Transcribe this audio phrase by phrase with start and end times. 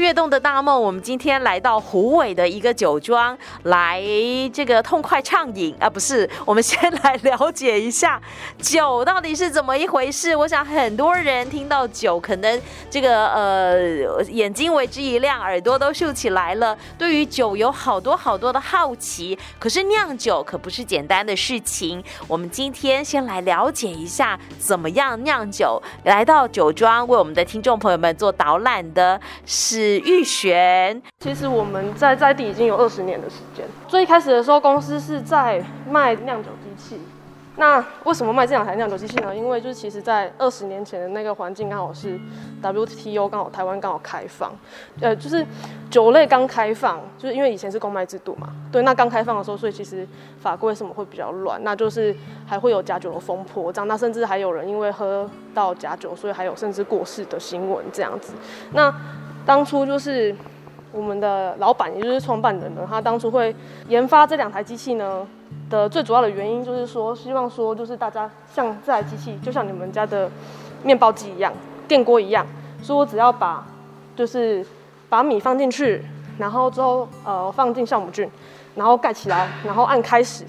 [0.00, 4.02] 跃动的大梦，我们今天来到虎尾的一个酒庄，来
[4.52, 5.88] 这个痛快畅饮啊！
[5.88, 8.20] 不是，我们先来了解一下
[8.58, 10.34] 酒到底是怎么一回事。
[10.34, 19.38] 我想很多人听到酒，可能这个呃眼睛为之一亮，耳朵都竖起来了，对于酒有好多好多的好奇。
[19.58, 22.02] 可是酿酒可不是简单的事情。
[22.26, 25.80] 我们今天先来了解一下怎么样酿酒。
[26.04, 29.20] 来到酒庄为我们的听众朋友们做导览的。
[29.44, 31.02] 是玉璇。
[31.18, 33.66] 其实我们在在地已经有二十年的时间。
[33.88, 37.00] 最开始的时候，公司是在卖酿酒机器。
[37.56, 39.36] 那为什么卖这两台酿酒机器呢？
[39.36, 42.18] 因为就是其实，在二十年前的那个环境刚好是
[42.62, 44.50] WTO，刚好台湾刚好开放，
[45.00, 45.44] 呃，就是
[45.90, 48.48] 酒类刚开放，就是因为以前是公卖制度嘛。
[48.72, 50.08] 对，那刚开放的时候，所以其实
[50.40, 58.32] 法规什么会比较乱，那就是还会有假酒的风波这样，那甚至还有人因为喝到假酒，所以还有甚至过世的新闻这样子。
[58.72, 58.94] 那
[59.50, 60.32] 当初就是
[60.92, 63.52] 我们的老板，也就是创办人呢，他当初会
[63.88, 65.26] 研发这两台机器呢
[65.68, 70.30] 的最主要的原因，就是说希望说，就是大家像这台机器，就像你们家的
[70.84, 71.52] 面包机一样，
[71.88, 72.46] 电锅一样，
[72.80, 73.66] 所以我只要把
[74.14, 74.64] 就是
[75.08, 76.00] 把米放进去，
[76.38, 78.30] 然后之后呃放进酵母菌，
[78.76, 80.44] 然后盖起来，然后按开始，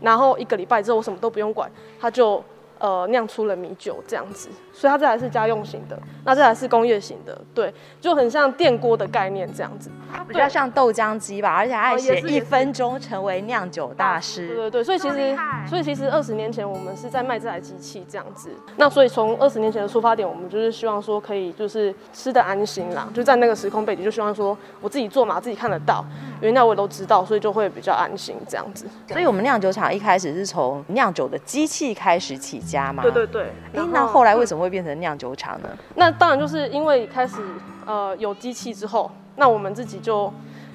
[0.00, 2.42] 然后一个礼拜之后我什么都不用管，它就。
[2.78, 9.90] 呃，酿出了米酒这样子，所以它这台是家用型的，那这台是工业型的，对，就很像电锅的概念这样子，
[10.28, 15.34] 比较像豆浆机吧，而且还写一分钟成为酿酒大师，对对对，所以其实，
[15.66, 26.04] 所以其实二十年前我们是在卖这台机器这样子，那所以从二十年前的出发点，我们就是希望说可以就是吃的安心啦，就在那个时空背景，就希望说我自己做嘛，自己看得到，
[26.42, 28.86] 原料我也都知道，所以就会比较安心这样子。
[29.08, 32.60] 所以我们酿酒厂一开始是从酿酒的机器开始起。
[32.66, 33.00] 家嘛？
[33.00, 33.42] 对对对。
[33.74, 35.68] 哎，那后来为什么会变成酿酒厂呢？
[35.94, 37.40] 那当然就是因为开始
[37.86, 40.32] 呃有机器之后，那我们自己就，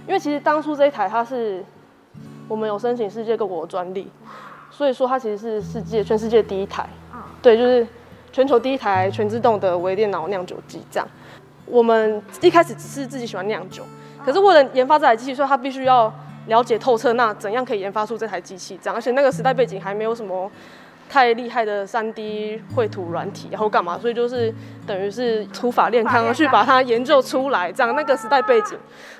[0.08, 1.64] 因为其实当初这一台它是
[2.48, 4.10] 我们有申请世界各国的专利，
[4.70, 6.88] 所以说它其实是世界全世界第一台，
[7.42, 7.86] 对，就是
[8.32, 10.82] 全球第一台全自动的微电脑酿酒机。
[10.90, 11.08] 这样，
[11.66, 13.84] 我们一开始只是自己喜欢酿酒，
[14.26, 16.14] 可是为了研发这台机器，所以它必须要
[16.48, 18.80] 了解透彻，那怎样可以研发出这台机器？
[18.82, 20.50] 这样，而且那个时代背景还没有什么。
[21.12, 24.00] 太厉害的 3D 绘图软体，然后干嘛？
[24.00, 24.54] 所以就是
[24.88, 28.78] 等于是土法炼钢，去把它研究出来，这样那个时代背景。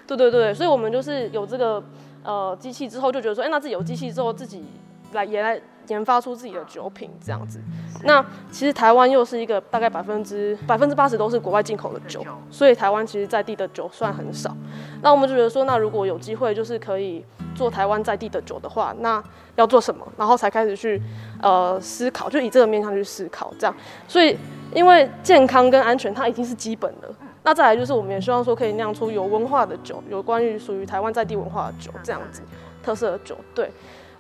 [0.08, 1.84] 对对对，所以我们就是有这个
[2.24, 4.64] 呃机器之后，就觉得说，哎，那自己有机器之后，自己
[5.12, 5.60] 来也来
[5.90, 7.60] 研发出自己的酒品这样子。
[8.06, 14.56] 那其实台湾又是一个大概百分之百分之八十都是国外进口的酒，所以台湾其实在地的酒算很少。
[15.02, 17.26] 那我们就觉得说，那如果有机会，就是可以。
[17.62, 19.24] 做台湾在地的酒的话，那
[19.56, 20.04] 要做什么？
[20.18, 21.00] 然后才开始去
[21.40, 23.76] 呃思考，就以这个面向去思考这样。
[24.08, 24.36] 所以
[24.74, 27.08] 因为健康跟安全它已经是基本的，
[27.44, 32.42] 那再来就是我们也希望说可以酿出有文化的酒，有关于属于台湾在地文化的酒这样子
[32.82, 33.70] 特色的酒，对。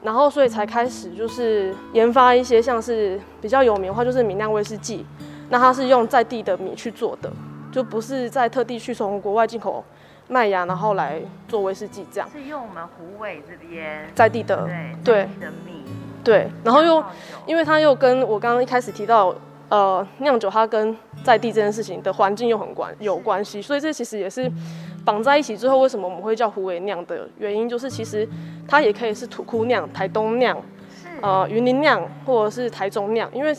[0.04, 5.04] 然后所以才开始就是研发一些像是比较有名的话，就是米酿威士忌，
[5.50, 7.32] 那它是用在地的米去做的，
[7.72, 9.84] 就不是在特地去从国外进口。
[10.32, 14.66] 麦芽，然后来做威士忌，这样是用我们虎尾这边在地的
[15.04, 15.84] 对在地的米
[16.24, 17.04] 对，然后又
[17.46, 19.36] 因为它又跟我刚刚一开始提到
[19.68, 24.50] 呃酿酒，它跟在地这件事情的环境又很关有关系，所以这其实也是
[25.04, 25.58] 绑在一起。
[25.58, 28.26] 之后为什么我们会叫虎尾酿的原因，就是其实
[28.66, 30.58] 它也可以是土库酿、台东酿、
[31.22, 33.54] 呃云林酿或者是台中酿，因为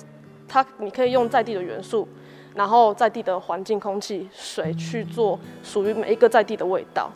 [0.49, 2.09] 它你可以用在地的元素。
[2.55, 7.11] 然后在地的环境、空气、水去做属于每一个在地的味道。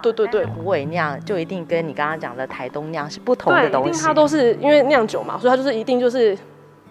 [0.00, 3.90] 对对对，虎尾酿就一定跟你刚刚讲的台东酿是不同的东西。
[3.90, 6.38] 对，一定它都是因为酿酒嘛，所以它就是一定就是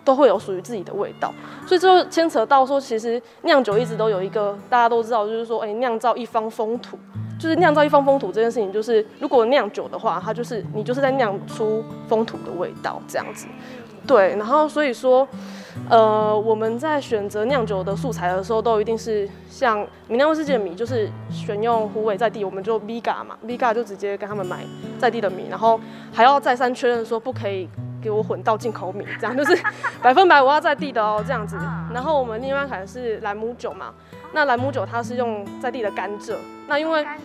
[0.03, 1.33] 都会有属于自己的味道。
[1.65, 6.99] 所以这就牵扯到说，其实酿酒一直都有一个大家都知道，就是说，哎，酿造一方风土，
[7.39, 13.47] 就是酿造一方风土这件事情，就是如果酿酒的话，它就是你就是在酿出风土的味道这样子。
[14.05, 15.25] 对，然后所以说。
[15.89, 24.65] 呃，我们在选择酿酒的素材的时候，都一定是像米酿威士忌的米，就是选用虎尾在地，我们就 Viga 嘛，Viga 就直接跟他们买
[24.99, 25.79] 在地的米，然后
[26.11, 27.69] 还要再三确认说不可以
[28.01, 29.57] 给我混到进口米，这样就是
[30.01, 31.55] 百分百我要在地的哦，这样子。
[31.93, 33.93] 然后我们另外一款是兰姆酒嘛，
[34.33, 36.35] 那兰姆酒它是用在地的甘蔗，
[36.67, 37.21] 那因为甘蔗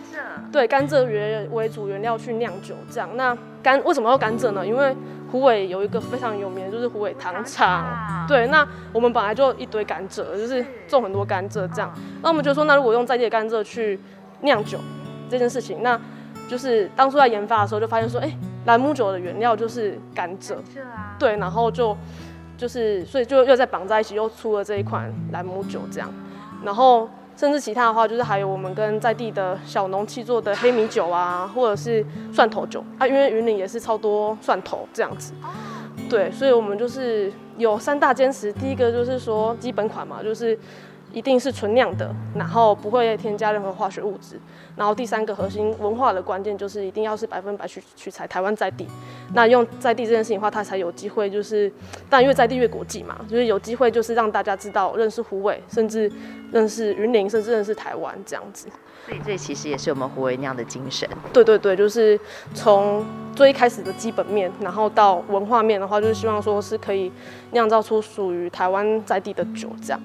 [0.51, 4.65] 对甘蔗原为主原料去酿酒，这样那甘为什么要甘蔗呢？
[4.65, 4.95] 因为
[5.31, 8.25] 虎尾有一个非常有名的，就是虎尾糖厂。
[8.27, 11.93] 对，那我们本来就一堆甘蔗，就是种很多甘蔗这样。
[12.21, 13.99] 那我们就说，那如果用在地的甘蔗去
[14.41, 14.77] 酿酒
[15.29, 15.99] 这件事情，那
[16.47, 20.55] 就是当初在研发的时候就发现说，哎、欸，兰姆酒的原料就是甘蔗。
[21.19, 21.95] 对，然后就
[22.55, 26.09] 就是所以就又再绑在一起，又出了这一款兰姆酒这样。
[26.63, 35.31] 然后甚至其他的话，就是还有我们跟在地的小农契做的黑米酒啊，或者是蒜头酒啊，因为云岭也是超多蒜头这样子。
[36.09, 40.59] 对，所以我们就是有三大坚持，第一个就是说基本款嘛，就是。
[41.17, 44.39] 一定是纯酿的，然后不会添加任何化学物质。
[44.75, 48.85] 然后第三个核心文化的关键就是一定要是百分百去取材台湾在地。
[49.33, 51.71] 那用在地这件事情的话，它才有机会就是，
[52.07, 56.11] 但因为在地越国际嘛，就是有机会就是让大家知道认识湖尾，甚至
[56.51, 58.67] 认识云林，甚至认识台湾这样子。
[59.07, 61.09] 所以这其实也是我们虎尾酿的精神。
[61.33, 62.19] 对对对，就是
[62.53, 63.03] 从
[63.35, 67.11] 最一开始的基本面，然后到文化面的话，就是希望说是可以
[67.51, 69.99] 酿造出属于台湾在地的酒这样。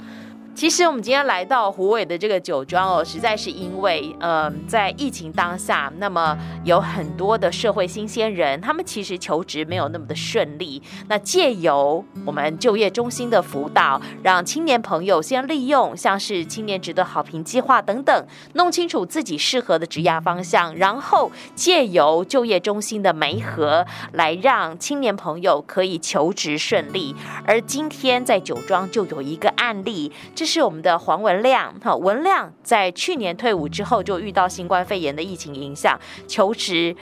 [0.55, 10.81] 其实我们今天来到虎尾的这个酒庄哦，实在是因为，呃，在疫情当下，那么有很多的社会新鲜人，他们其实求职没有那么的顺利。
[11.09, 27.17] 那借由我们就业中心的辅导，让青年朋友先利用像是青年值得好评计划等等，弄清楚自己适合的职业方向，然后借由就业中心的媒合，来让青年朋友可以求职顺利。
[27.47, 30.13] 而今天在酒庄就有一个案例。
[30.43, 35.97] 这是我们的黄文亮，哈，文亮在去年退伍之后就遇到新冠肺炎的疫情影响，
[36.27, 36.97] 求职。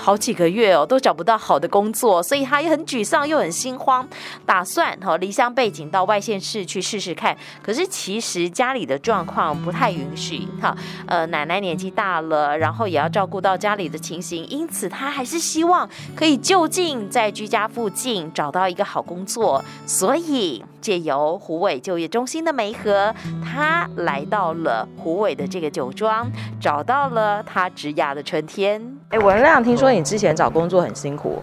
[0.00, 4.06] 好几个月哦，都找不到好的工作，所以他也很沮丧，又很心慌，
[4.44, 7.36] 打算哈离乡背井到外县市去试试看。
[7.60, 10.76] 可是其实家里的状况不太允许哈，
[11.06, 26.30] 呃，奶奶年纪大了，然后也要照顾到家里的情形，因此他还是希望可以就近在居家附近找到一个好工作，所以借由虎尾就业中心的媒合，他来到了虎尾的这个酒庄，
[26.60, 28.82] 找到了他职涯的春天。
[29.08, 29.62] 哎，文亮。
[29.62, 31.40] 听说你之前找工作很辛苦，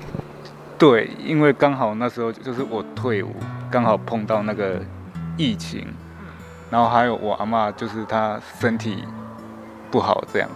[0.77, 3.33] 对，因为刚好那时候就是我退伍，
[3.71, 4.81] 刚好碰到那个
[5.37, 5.87] 疫情，
[6.69, 9.05] 然后还有我阿妈，就是她身体
[9.89, 10.49] 不好这样，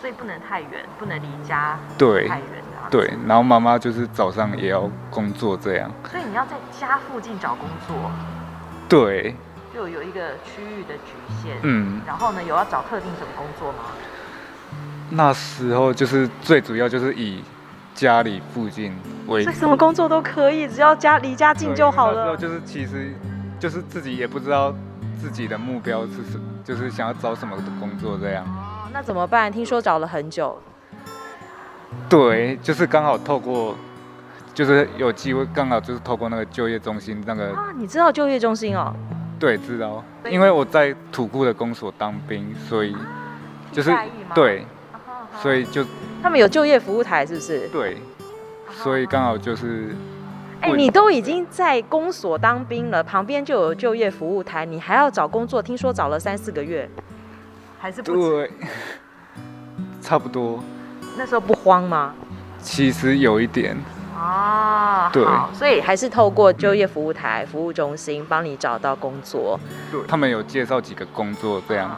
[0.00, 2.69] 所以不能太远，不能离家对太远对，
[3.26, 8.10] 然后妈妈就是早上也要工作这样，所以你要在家附近找工作，
[8.88, 9.34] 对，
[9.72, 13.78] 就有一个区域的局限，嗯，然后呢，有要找特定什么工作吗？
[15.10, 17.42] 那时候就是最主要就是以
[17.94, 18.92] 家里附近
[19.26, 22.18] 为主，什么工作都可以，只要家离家近就好了。
[22.18, 23.12] 那时候就是其实
[23.58, 24.74] 就是自己也不知道
[25.20, 28.44] 自己的目标是什么，就是想要找什么的工作这样。
[28.44, 29.50] 哦，那怎么办？
[29.50, 30.60] 听说找了很久。
[32.08, 33.76] 对，就是刚好透过，
[34.54, 37.52] 就是有机会刚好就是透过那个就业中心那个。
[37.54, 38.94] 啊，你知道就业中心哦？
[39.38, 42.96] 对，知道，因为我在土库的公所当兵，所以
[43.72, 43.90] 就是
[44.34, 44.64] 对。
[45.40, 45.86] 所以就
[46.20, 47.68] 他们有就业服务台，是不是？
[47.68, 47.96] 对，
[48.72, 49.94] 所以刚好就是，
[50.60, 55.62] 哎，你都已经在公所当兵了，旁边就有就业服务台，你还要找工作？
[55.62, 56.90] 听说找了三四个月，
[57.78, 58.50] 还是不对，
[60.02, 60.62] 差不多。
[61.16, 62.14] 那时候不慌吗？
[62.60, 63.76] 其实有一点
[64.16, 69.58] 啊，对，所以还是透过就业服务台、服务中心帮你找到工作。
[69.90, 71.96] 对，他们有介绍几个工作，这样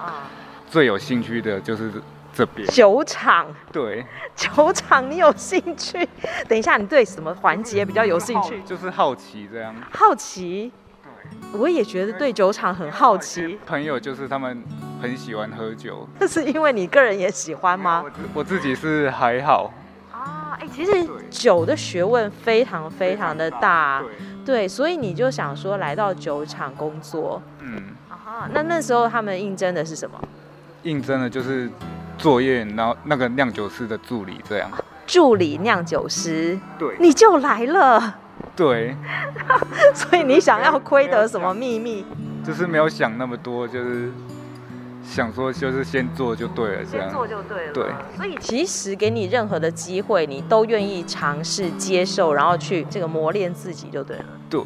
[0.69, 1.91] 最有兴趣的就是。
[2.35, 4.03] 这边酒厂，对，
[4.35, 6.09] 酒厂你有兴趣？
[6.49, 8.63] 等一下，你对什么环节比较有兴趣？
[8.65, 9.75] 就是好奇这样。
[9.93, 10.73] 好奇，
[11.03, 13.59] 对，我也觉得对酒厂很好奇。
[13.67, 14.65] 朋友就是他们
[15.03, 18.05] 很喜欢喝酒，这是因为你个人也喜欢吗？
[18.05, 19.75] 我我自己是还好。
[20.13, 20.93] 啊，哎，其实
[21.29, 24.01] 酒的学问非常非常的大，
[24.45, 30.17] 对，对，所以你就想说来到酒厂工作，嗯，啊，那那时候他们应征的是什么？
[30.85, 31.69] 应征的就是。
[32.19, 34.71] 作业，然后那个酿酒师的助理这样，
[35.07, 38.19] 助理酿酒师，对，你就来了，
[38.55, 38.95] 对，
[39.93, 42.05] 所以你想要窥得什么秘密？
[42.45, 44.13] 就是没有想那么多，就是
[45.03, 47.85] 想说就是先做就对了，这样先做就对了，对。
[48.17, 54.61] 所以其实给你任何的机会，你都愿意尝试接受，然后去这个磨练自己就对了，对，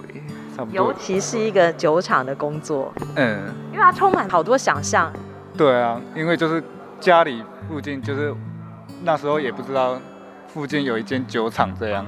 [0.57, 0.75] 差不多。
[0.75, 5.13] 尤其是一个酒厂的工作，嗯，因为它充满好多想象。
[5.57, 6.63] 对啊，因为就是。
[6.99, 8.35] 家里附近就是
[9.05, 10.01] 那时候也不知道
[10.49, 12.07] 附近有一间酒厂这样。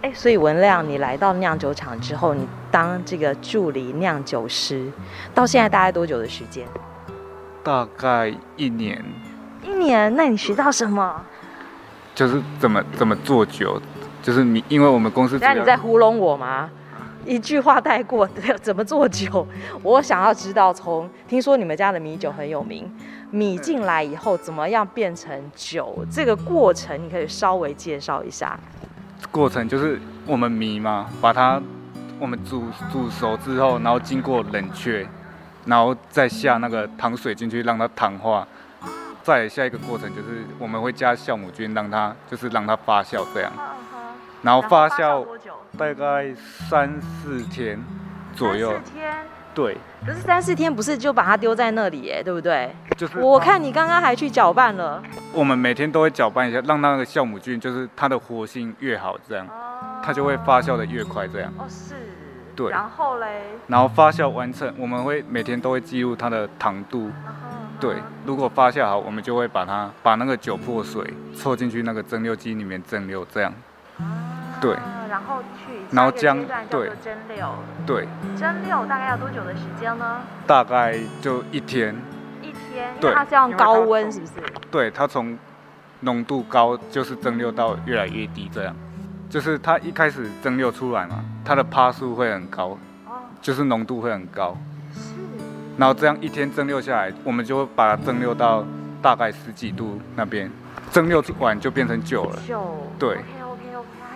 [0.00, 4.90] 哎，所以文亮，你来到酿酒厂之后，你当这个助理酿酒师，
[5.34, 6.66] 到现在大概多久的时间？
[7.62, 9.04] 大概一年。
[9.62, 10.14] 一年？
[10.16, 11.22] 那你学到什么？
[12.14, 13.80] 就是怎么怎么做酒，
[14.22, 15.38] 就是你，因为我们公司。
[15.40, 16.70] 那你在糊弄我吗？
[17.26, 18.26] 一句话带过，
[18.62, 19.46] 怎么做酒？
[19.82, 22.90] 我想要知道从，从听说你们家的米酒很有名，
[23.30, 26.04] 米进来以后怎么样变成酒？
[26.10, 28.58] 这个过程你可以稍微介绍一下。
[29.30, 31.60] 过程就是我们米嘛，把它
[32.18, 35.06] 我们煮煮熟之后，然后经过冷却，
[35.70, 38.46] 然后再下那个糖水进去让它糖化。
[39.22, 43.52] 再下一个过程就是我们会加酵母菌，让它就是让它发酵这样。
[44.42, 45.24] 然后发酵
[45.78, 46.34] 大概
[46.68, 47.78] 三四天
[48.34, 48.72] 左右。
[48.72, 49.14] 三四天。
[49.54, 49.76] 对。
[50.06, 52.74] 可是三四天不是就把它丢在那里耶，对不对？
[52.96, 53.18] 就是。
[53.18, 55.02] 我看你刚刚还去搅拌了。
[55.34, 59.46] 我们每天都会搅拌一下，让那个酵母菌就是它的活性越好，这样，
[60.02, 61.52] 它就会发酵的越快，这样。
[61.58, 61.94] 哦，是。
[62.60, 62.70] 对。
[62.70, 63.42] 然后嘞？
[63.68, 67.10] 然后发酵完成，我们会每天都会记录它的糖度。
[67.80, 67.96] 对。
[68.26, 71.02] 如果发酵好，我们就会把它把那个酒粕水
[71.34, 73.52] 凑进去那个蒸馏机里面蒸馏，这样。
[74.60, 74.76] 对，
[75.08, 76.36] 然后去，然后将
[76.68, 77.50] 对蒸馏，
[77.86, 80.20] 对，蒸馏大概要多久的时间呢？
[80.46, 81.96] 大概就一天，
[82.42, 84.32] 一天，对，它这样高温是不是？
[84.70, 85.38] 对，它从
[86.00, 88.76] 浓度高就是蒸馏到越来越低，这样，
[89.30, 92.76] 就是它一开始蒸馏出来嘛，它的趴数会很高，
[93.40, 94.56] 就是浓度会很高，
[94.92, 95.00] 是，
[95.78, 98.64] 然后这样一天蒸馏下来，我们就会把它蒸馏到
[99.00, 100.50] 大概十几度那边，
[100.90, 103.18] 蒸馏完就变成酒了，酒，对。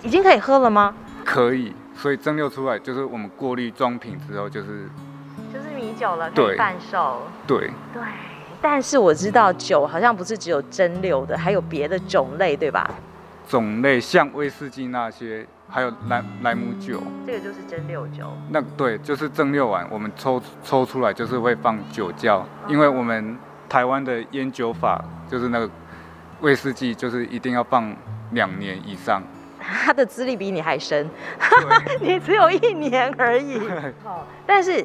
[0.03, 0.95] 已经可以喝了吗？
[1.25, 4.87] 可以，所以蒸馏出来就是我们过滤装瓶之后就是
[5.51, 7.23] 就是米酒了，可以贩售。
[7.47, 8.03] 对对，
[8.61, 12.91] 但是我知道酒好像不是只有蒸馏的，还有别的种类，对吧？
[13.49, 18.33] 种类像威士忌那些，还有莱莱姆酒，这个就是蒸馏酒。
[18.51, 23.37] 那对，就是蒸馏完我们抽抽出来就是会放酒窖，因为我们
[23.69, 25.69] 台湾的烟酒法就是那个
[26.41, 27.95] 威士忌就是一定要放
[28.33, 29.23] 两年以上。
[29.65, 31.09] 他的资历比你还深，
[32.01, 33.59] 你只有一年而已。
[34.05, 34.85] 好，但是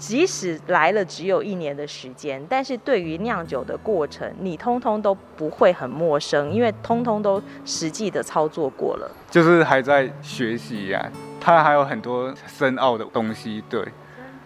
[0.00, 9.10] 即使来了只有一年的时间，但是对于酿酒的过程，你通通都不会很陌生，因为通通都实际的操作过了。
[9.30, 13.62] 就是还在学习呀，它还有很多深奥的东西。
[13.68, 13.92] 对，真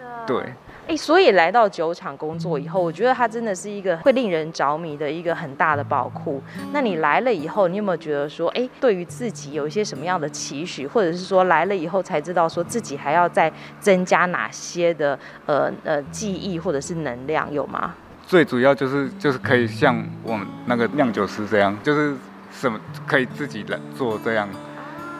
[0.00, 0.52] 的，对。
[0.97, 6.41] 所以来到酒厂工作以后，我觉得它真的是一个会令人着迷的一个很大的宝库。
[6.73, 17.95] 那你来了以后，你有没有觉得说，哎、欸，对于自己有一些什么样的期许，或者是说来了以后才知道说自己还要再增加哪些的呃呃记忆或者是能量，有吗？
[18.26, 22.14] 最主要就是就是可以像我们那个酿酒师这样，就是
[22.53, 24.49] 什么可以自己来做这样，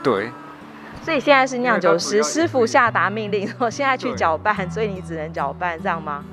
[0.03, 0.31] 对。
[1.05, 6.25] 所以现在是酿酒师，师傅下达命令， 说现在去搅拌，所以你只能搅拌，这样吗？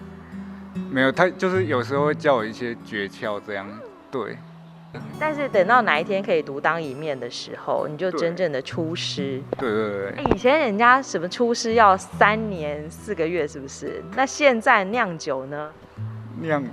[0.89, 3.67] 没有，他就是有时候会教我一些诀窍，这样
[4.09, 4.37] 对。
[5.19, 9.41] 但是等到哪一天可以独当一面的时候，你就真正的出师。
[9.57, 10.09] 对对对。
[10.17, 14.01] 哎，以前人家什么出师要三年四个月，是不是？
[14.15, 15.69] 那现在酿酒呢？
[16.39, 16.63] 酿。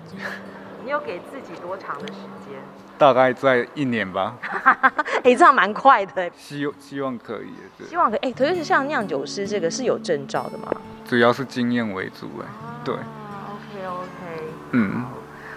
[0.85, 2.18] 你有给自己多长的时
[2.49, 2.58] 间？
[2.97, 4.37] 大概在一年吧。
[5.23, 6.30] 哎，这样蛮快的。
[6.37, 7.52] 希希望可以。
[7.76, 8.18] 对，希望可以。
[8.20, 10.68] 哎，特别是像酿酒师这个是有证照的吗？
[11.08, 12.47] 主要是经验为主，哎，
[12.85, 12.94] 对。
[12.94, 14.42] OK OK。
[14.73, 15.04] 嗯。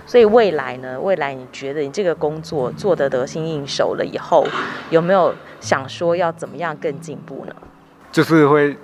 [0.05, 0.99] 所以未来呢？
[0.99, 4.45] 未来你觉得你这个工作做得得心应手了以后，
[4.89, 7.55] 有没有想说要怎么样更进步呢？
[8.11, 8.75] 就是会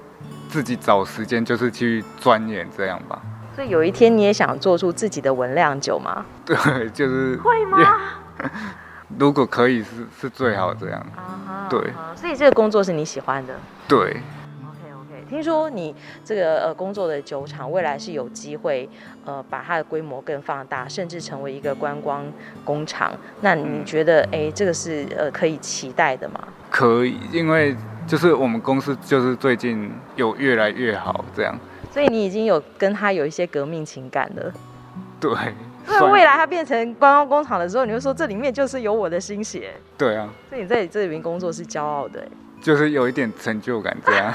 [0.48, 3.22] 自己找时间，就是去钻研这样吧。
[3.58, 6.24] 所以有一天你也想做出自己的文酿酒吗？
[6.46, 6.56] 对，
[6.94, 7.36] 就是。
[7.38, 8.00] 会吗？
[9.18, 11.04] 如果可以是，是是最好这样。
[11.18, 11.80] Uh -huh, 对。
[11.80, 13.56] Uh 所以这个工作是你喜欢的。
[13.88, 13.98] 对。
[14.00, 15.26] OK OK。
[15.28, 18.88] 听说你这个呃工作的酒厂未来是有机会
[19.26, 22.24] 呃把它的规模更放大，甚至成为一个观光
[22.64, 23.12] 工厂。
[23.42, 26.48] 那你觉得哎、嗯、这个是呃可以期待的吗？
[26.70, 31.58] 可以，因为就是我们公司就是最近有越来越好这样。
[31.98, 34.54] 所以你已经有跟他有一些革命情感了。
[35.20, 35.32] 对。
[35.88, 39.74] 所以未来他变成观光工厂的时候，你就说这里面就是有我的心血。
[39.98, 40.30] 对啊。
[40.48, 42.24] 所以你在这里面工作是骄傲的。
[42.62, 44.32] 就是有一点成就感这样。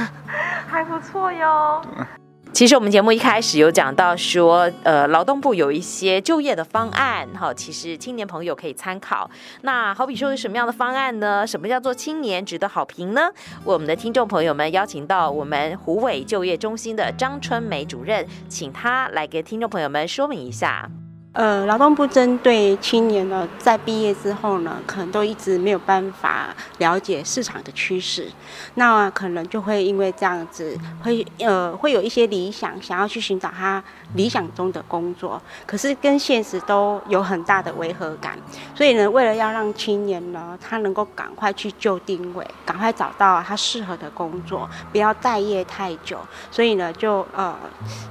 [0.66, 1.82] 还不错哟。
[2.54, 9.28] 其实我们节目一开始有讲到说，呃，劳动部有一些就业的方案，哈，其实青年朋友可以参考。
[9.62, 11.44] 那好比说有什么样的方案呢？
[11.44, 13.22] 什么叫做青年值得好评呢？
[13.64, 20.88] 我们的听众朋友们邀请到我们虎尾就业中心的张春梅主任，请他来给听众朋友们说明一下。
[21.34, 28.30] 呃，劳动部针对青年呢，在毕业之后呢，可能都一直没有办法了解市场的趋势，
[28.74, 33.82] 那可能就会因为这样子，会呃会有一些理想，想要去寻找他
[34.14, 38.38] 理想中的工作，可是跟现实都有很大的违和感。
[38.72, 46.16] 所以呢，为了要让青年呢，他能够赶快去就定位，赶快找到他适合的工作，不要待业太久，
[46.52, 47.52] 所以呢，就呃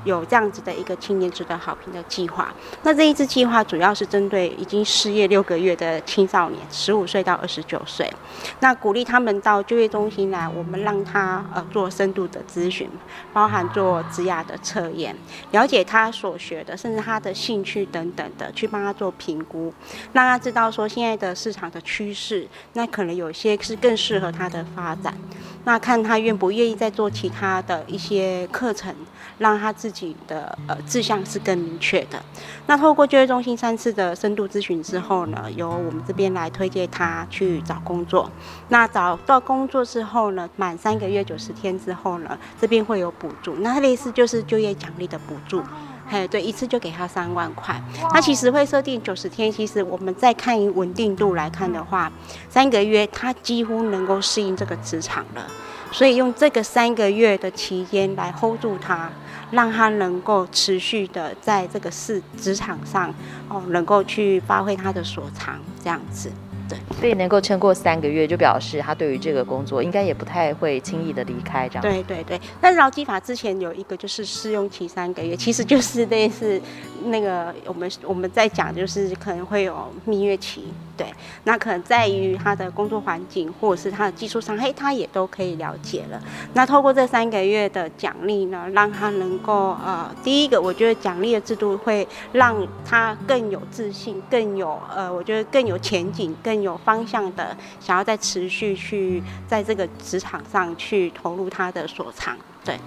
[0.03, 2.53] 有这样子的一个青年值得好评的计划。
[2.82, 3.12] 那这。
[3.13, 8.12] 这计划主要是针对已经失业六个月的青少年，十五岁到二十九岁，
[8.60, 12.89] 那鼓励他们到就业中心来，我们让他呃做深度的咨询，
[13.32, 15.15] 包含做职涯的测验，
[15.51, 19.74] 了解他所学的，甚至他的兴趣等等的，去帮他做评估，
[20.13, 25.15] 让他知道说现在的市场的趋势，那可能有些是更适合他的发展，
[25.65, 28.93] 那看他愿不愿意再做其他的一些课程，
[29.37, 32.21] 让他自己的呃志向是更明确的，
[32.67, 33.07] 那透过。
[33.13, 38.27] 就业中心三次的深度咨询之后呢，由我们这边来推荐他去找工作。
[38.69, 43.53] 那找到工作之后呢，满三个月九十天之后呢，这边会有补助。
[43.57, 45.61] 那类似就是就业奖励的补助，
[46.07, 47.79] 嘿，对，一次就给他三万块。
[48.15, 52.11] 那其实会设定九十天，其实我们再看以稳定度来看的话，
[52.49, 55.45] 三个月他几乎能够适应这个职场了。
[55.91, 59.11] 所以用这个三个月的期间来 hold 住他。
[59.53, 63.13] 让他能够持续的在这个市职场上，
[63.48, 66.31] 哦，能够去发挥他的所长，这样子。
[66.67, 71.81] 对，所以能够撑过三个月，就表示他对于这个工作应该也不太会轻易的离开，这样。
[71.81, 72.39] 对对对。
[72.62, 76.60] 但是劳基法之前有一个就是试用期三个月，其实就是类似
[77.05, 80.65] 那个我们我们在讲，就是可能会有蜜月期。
[80.95, 81.12] 对，
[81.45, 86.22] 那可能在于他的工作环境或者是他的技术上，嘿，他也都可以了解了。
[86.53, 92.55] 那透过这三个月的奖励呢，让他能够呃，第一个我觉得奖励的制度会让
[92.86, 102.79] 他更有自信，更有呃，我觉得更有前景，更有方向的，想要再持续去在这个职场上去投入他的所长，对。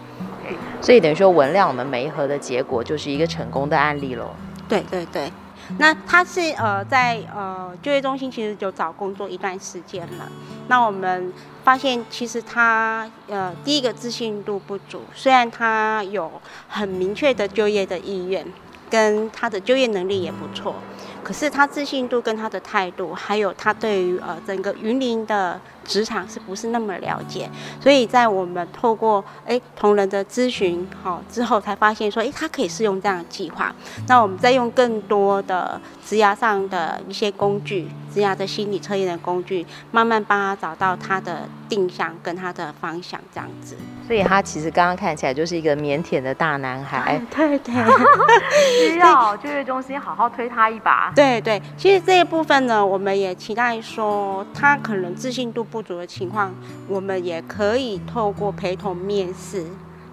[0.81, 4.31] 所以等于说文亮我们媒合的结果就是一个成功的案例喽。
[4.69, 5.33] 对对对，
[5.79, 10.31] 那他是呃在呃就业中心其实就找工作一段时间了，
[10.69, 11.33] 那我们
[11.65, 16.31] 发现其实他呃第一个自信度不足，虽然他有
[16.69, 18.47] 很明确的就业的意愿，
[18.89, 20.77] 跟他的就业能力也不错。
[21.25, 27.49] 可是他自信度跟他的态度，还有他对于呃整个云林的职场是不是那么了解？
[27.81, 33.75] 所以在我们透过哎同仁的咨询好之后，才发现说哎他可以适用这样的计划。
[34.09, 43.77] 那我们再用更多的职涯上的一些工具，职涯的心理测验的工具，慢慢帮他找到他的定向跟他的方向这样子。
[44.07, 47.75] 所以他其实刚刚看起来就是一个腼腆的大男孩，对对，
[48.89, 51.13] 需要就业中心好好推他一把。
[51.17, 56.55] 对对，其实这一部分呢，我们也期待说他可能自信度不足的情况，
[56.89, 59.65] 我们也可以透过陪同面试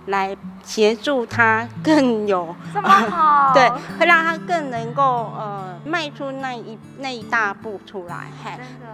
[0.07, 8.27] 来协助他更有 这么好，呃、对，会让他更能够呃迈出那一那一大步出来。
[8.43, 8.51] 嘿，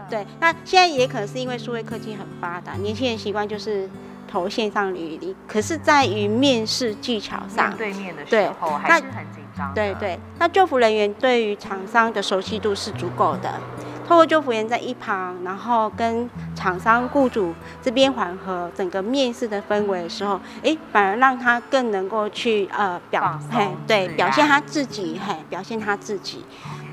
[0.10, 3.90] 对，那现在也可能是因为数位科技很发达，年轻人习惯就是。
[4.32, 9.74] 投线上履历，可是在于面试技巧上，对面的时候还是很紧张。
[9.74, 13.60] 对对，那就服人员对于厂商的熟悉度是足够的，
[14.10, 26.44] 透过就服员在一旁，然后跟厂商雇主这边缓和整个面试的氛围的时候，哎，反而让他更能够去呃表，嘿，对，表现他自己，嘿，表现他自己，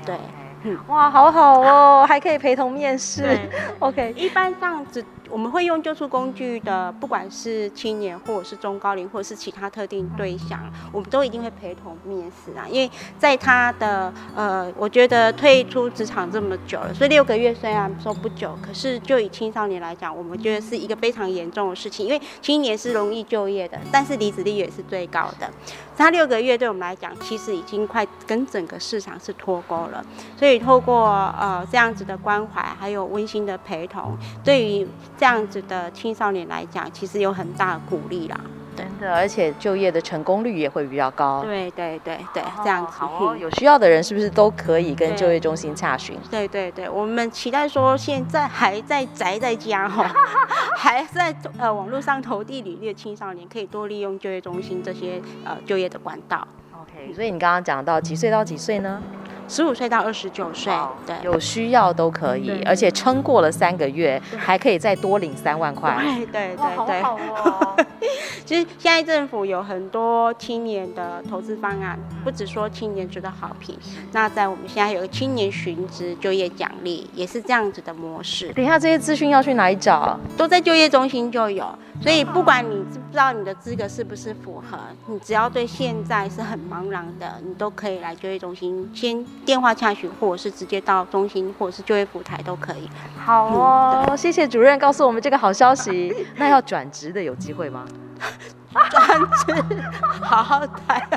[0.05, 0.15] 对，
[0.61, 3.49] 嗯，哇，好好哦，还可以陪同面试
[3.79, 5.03] ，OK，一般这样子。
[5.29, 10.59] 我们会用救助工具的，不管是青年或者是中高龄，或者是其他特定对象，
[10.91, 12.65] 我们都一定会陪同面试啊。
[12.69, 22.05] 因为在他的呃，我觉得退出职场这么久了，所以六个月虽然说不久，可是就以青少年来讲，我们觉得是一个非常严重的事情。
[22.05, 25.49] 因为青年是容易就业的，但是离职率也是最高的。
[25.97, 30.05] 他六个月对我们来讲，其实已经快跟整个市场是脱钩了。
[30.37, 31.07] 所以透过
[31.39, 34.87] 呃这样子的关怀，还有温馨的陪同，对于
[35.17, 38.39] 这样子的青少年来讲，其实有很大的鼓励啦。
[38.75, 41.41] 真的，而且就业的成功率也会比较高。
[41.43, 42.91] 对对对对，这样子。
[42.91, 46.15] 好哦，有需要的人是不是都可以跟就业中心查询？
[46.29, 50.07] 对对对，我们期待说，现在还在宅在家哈，
[50.77, 56.47] 还在呃网络上投递履历的青少年，可以多利用就业中心这些呃就业的管道。
[56.79, 59.01] OK，所以你刚刚讲到几岁到几岁呢？
[59.47, 60.73] 十五岁到二十九岁，
[61.05, 65.97] 对，有需要都可以，而且撑过了三个月，还可以再多领三万块。
[66.03, 67.01] 对对对对。
[67.01, 67.75] 好好哦。
[68.45, 73.77] 其实现在政府有很多青年的投资方案，不只说青年值得好评。
[74.13, 78.53] 那在我们现在有个青年寻职就业奖励，也是这样子的模式。
[78.53, 80.17] 等一下，这些资讯要去哪里找？
[80.37, 81.67] 都在就业中心就有。
[81.99, 92.89] 所以不管你知不知道你的资格是不是符合，你只要对现在是很茫然的，你都可以来就业中心先电话洽询，或者是直接到中心，或者是就业服台都可以。
[93.17, 96.13] 好哦，嗯、谢谢主任告诉我们这个好消息。
[96.37, 97.85] 那要转职的有机会吗？
[98.89, 99.81] 转职，
[100.21, 101.07] 好好待，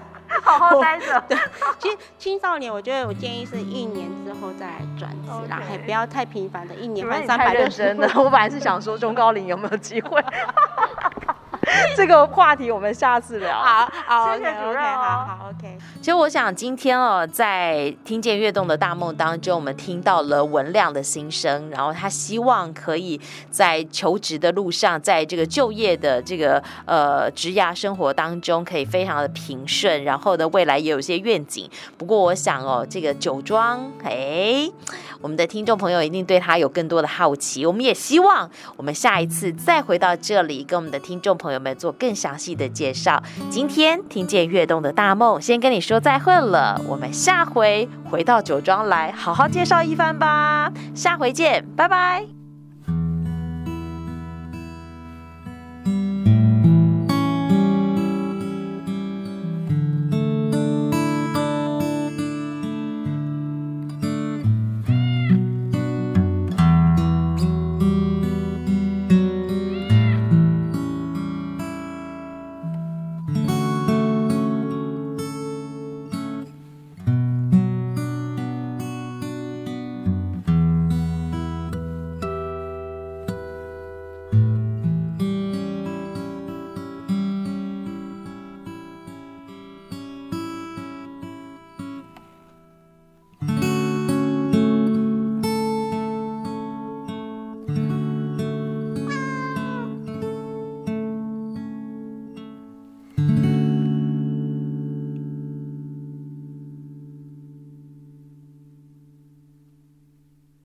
[0.58, 1.22] 好好待着。
[1.28, 1.38] 对，
[1.78, 5.84] 其实青少年，我觉得我建议是一年之后再来转职啦，还 Okay.
[5.84, 7.78] 不要太频繁的，一年换三百六十。
[7.78, 10.22] 真的，我本来是想说中高龄有没有机会。
[11.96, 13.52] 这个话题我们下次聊。
[13.59, 14.83] 好，好，谢谢主任。
[14.83, 15.78] 好好，OK。
[16.00, 31.68] 其实我想今天哦，在听见跃动的大梦当中，我们听到了文亮的心声，然后他希望可以在求职的路上，在这个就业的这个呃职涯生活当中，可以非常的平顺，然后的，未来也有一些愿景。
[31.96, 34.68] 不过我想哦，这个酒庄，哎，
[35.20, 37.66] 我们的听众朋友一定对他有更多的好奇。
[37.66, 43.22] 我们也希望我们下一次再回到这里，跟我们的听众朋我们做更详细的介绍。
[43.50, 46.80] 今天听见跃动的大梦，先跟你说再会了。
[46.88, 50.72] 我们下回回到酒庄来好好介绍一番吧。
[50.94, 52.39] 下回见，拜拜。